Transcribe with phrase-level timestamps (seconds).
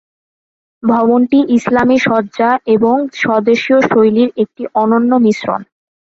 [0.83, 5.61] ভবনটি ইসলামি সজ্জা এবং স্বদেশীয় শৈলীর একটি অনন্য মিশ্রণ।